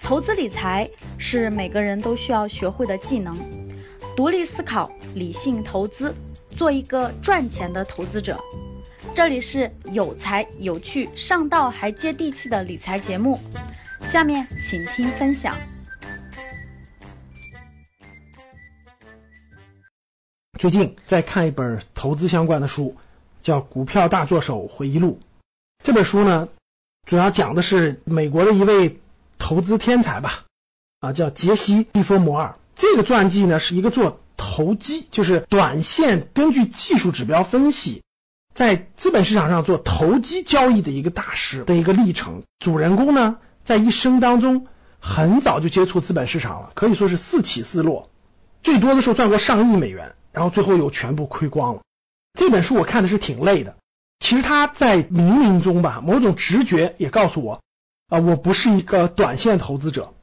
[0.00, 3.36] 投资理财是每个人都需要学会的技能，
[4.16, 6.14] 独立思考，理性投资，
[6.48, 8.38] 做一个赚钱的投资者。
[9.14, 13.38] 这里是有才有趣、上道还接地气的理财节目，
[14.00, 15.54] 下面请听分享。
[20.58, 22.96] 最近在看一本投资相关的书，
[23.42, 25.18] 叫《股票大作手回忆录》。
[25.82, 26.48] 这本书呢，
[27.06, 29.00] 主要讲的是美国的一位。
[29.40, 30.46] 投资天才吧，
[30.98, 32.56] 啊，叫杰西·蒂弗摩尔。
[32.74, 38.02] 这个传记呢，是一个做投机，就是短线根据技术指标分析，
[38.52, 42.42] 在资本市场上做投机交易的一个大师的一个历程。
[42.58, 44.66] 主人公呢，在一生当中
[44.98, 48.10] 很早就接触资本市场了，可以说是四起四落，
[48.60, 51.82] 最多的时候赚过上亿美元，然后最后又全部亏光了。
[52.34, 53.76] 这本书我看的是挺累的，
[54.18, 57.62] 其实他在冥冥中吧，某种直觉也告诉我。
[58.08, 60.14] 啊，我不是一个短线投资者，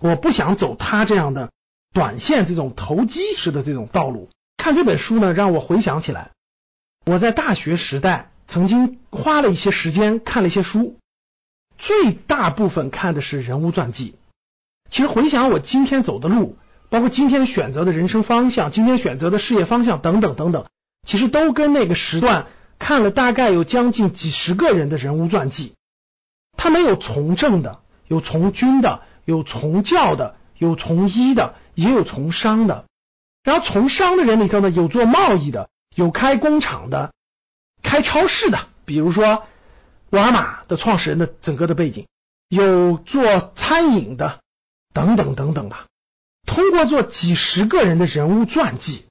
[0.00, 1.50] 我不想走他这样的
[1.92, 4.28] 短线这种投机式的这种道路。
[4.56, 6.30] 看这本书呢，让我回想起来，
[7.06, 10.98] 我在大学时代曾经花了一些时间看了一些书，
[11.78, 14.16] 最大部分看的是人物传记。
[14.90, 16.56] 其实回想我今天走的路，
[16.90, 20.66] 包括今天选择的人生方向、今天选择的事业方向等等等等，
[21.06, 22.46] 其实都跟那个时段
[22.82, 25.74] 看了大概有将近几十个人的人物传记。
[26.56, 32.84] 他没有从政的，有从军的，有从教的，有从医的，也有从商的。
[33.44, 37.12] 然后从商的人里头呢，有做贸易的，有开工厂的，
[37.84, 39.44] 开超市的，比如说
[40.10, 42.08] 沃尔玛的创始人的整个的背景，
[42.48, 44.40] 有做餐饮的，
[44.92, 45.86] 等等等等吧。
[46.46, 49.04] 通过做几十个人的人物传记，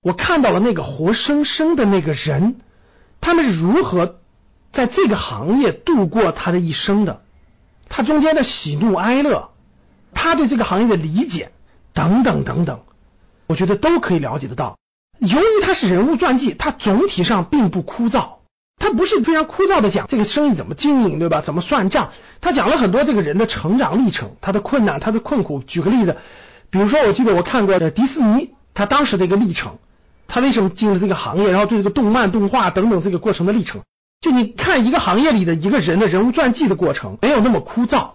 [0.00, 2.56] 我看到了那个活生生的那个人，
[3.22, 4.18] 他们是如何。
[4.70, 7.20] 在这个行业度过他的一生的，
[7.90, 9.50] 他中间的喜怒哀乐，
[10.14, 11.52] 他对这个行业的理解
[11.92, 12.80] 等等等等，
[13.46, 14.78] 我觉得都可以了解得到。
[15.18, 18.36] 由于他是人物传记，他总体上并不枯燥，
[18.78, 21.42] 他不是非常枯燥的讲这个生意怎么经营，对吧？
[21.42, 22.12] 怎么算账？
[22.40, 25.62] 他讲了很多这个人的成长历程，他的困难，他的困苦。
[25.62, 26.16] 举个例子，
[26.70, 29.78] 比如说，我记得我看过的迪士尼，他当时的一个历程，
[30.34, 33.82] 他为什么进入这个行业，然后对这个动漫、动画等等这个过程的历程。
[34.22, 38.12] 就你看一个行业里的一个人的人物传记的过程，没有那么枯燥。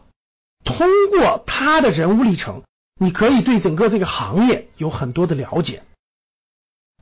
[0.66, 2.64] 通过他的人物历程，
[3.00, 5.84] 你可以对整个这个行业有很多的了解。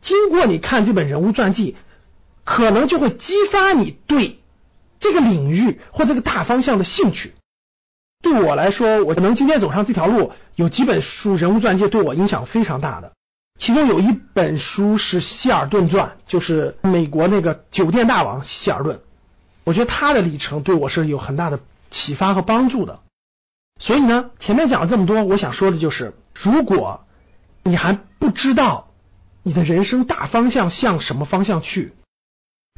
[0.02, 1.78] 经过你看这本人物传记，
[2.44, 4.42] 可能就会激发你对
[5.00, 7.36] 这个领域或这个大方向的兴趣。
[8.22, 13.14] 对我来说，我能今天走上这条路，有几本书人物传记对我影响非常大的。
[13.58, 19.00] 其中有一本书是希尔顿传，就是美国那个酒店大王希尔顿。
[19.64, 23.00] 我觉得他的历程对我是有很大的启发和帮助的。
[23.80, 27.06] 所以呢，前面讲了这么多，我想说的就是，如果
[27.64, 28.90] 你还不知道
[29.42, 31.94] 你的人生大方向向什么方向去，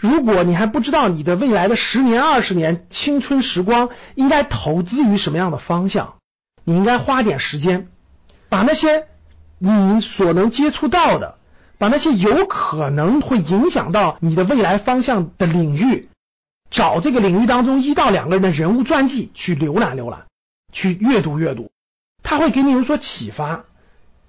[0.01, 6.17] 如果你还不知道你的未来的十年、二十年青春时光应该投资于什么样的方向，
[6.63, 7.89] 你应该花点时间
[8.47, 9.07] 把那些。
[9.59, 11.37] 你所能接触到的，
[11.77, 16.09] 把那些有可能会影响到你的未来方向的领域，
[16.69, 20.25] 找这个领域当中一到两个人的人物传记去浏览浏览，
[20.71, 21.71] 去阅读阅读，
[22.21, 23.65] 他会给你有所启发，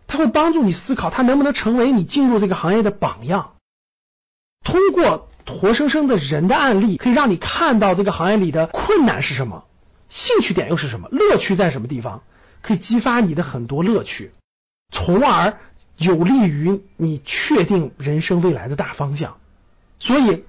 [0.06, 3.53] 他会帮助你思考，他能不能成为你进入这个行业的榜样。
[4.65, 9.65] 通过活生生的人的案例，可以让你看到这个行业里的困难是什么，
[10.09, 12.22] 兴趣点又是什么，乐趣在什么地方，
[12.62, 14.33] 可以激发你的很多乐趣。
[14.91, 15.59] 从而
[15.97, 19.38] 有利于你确定人生未来的大方向。
[19.99, 20.44] 所以，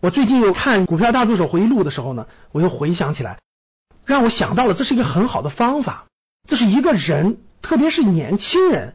[0.00, 3.38] 我最近又看《股票大助手回忆录》的时候呢，我又回想起来，
[4.04, 6.06] 让我想到了这是一个很好的方法。
[6.48, 8.94] 这是一个人，特别是年轻人，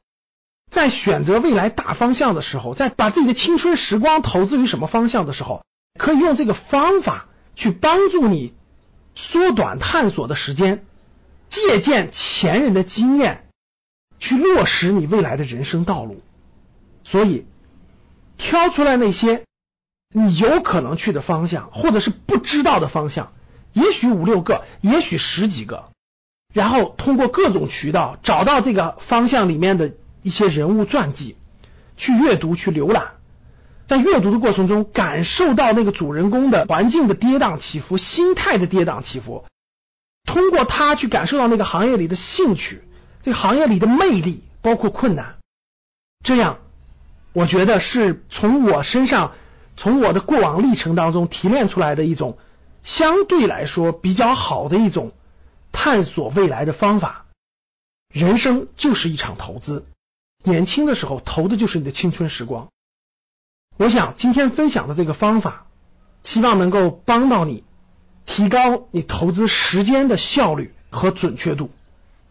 [0.72, 5.64] 在选择未来大方向的时候，在把自己的青春时光投资于什么方向的时候，
[6.00, 8.54] 可以用这个方法去帮助你
[9.14, 10.86] 缩短探索的时间，
[11.50, 13.45] 借鉴前人的经验。
[14.20, 16.22] 去落实你未来的人生道路，
[17.04, 17.46] 所以
[18.38, 19.44] 挑出来那些
[20.14, 23.34] 你有可能去的方向，或者是不知道的方向，
[23.74, 25.90] 也许五六个，也许十几个，
[26.54, 31.36] 然后通过各种渠道找到这个方向里面的一些人物传记，
[31.98, 33.16] 去阅读、去浏览，
[33.88, 39.46] 在阅读的过程中感受到那个主人公的环境的跌宕起伏、心态的跌宕起伏，
[40.26, 42.82] 通过他去感受到那个行业里的兴趣。
[43.26, 45.38] 这行业里的魅力，包括困难，
[46.24, 46.60] 这样，
[47.34, 49.34] 我觉得是从我身上，
[49.76, 52.38] 从我的过往历程当中提炼出来的一种
[52.84, 55.12] 相对来说比较好的一种
[55.72, 57.26] 探索未来的方法。
[58.14, 59.88] 人生就是一场投资，
[60.44, 62.68] 年轻的时候投的就是你的青春时光。
[63.78, 65.66] 我想今天分享的这个方法，
[66.22, 67.64] 希望能够帮到你，
[68.28, 71.72] 提高你投资时间的效率和准确度。